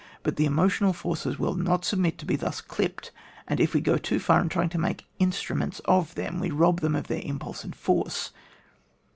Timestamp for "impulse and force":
7.23-8.31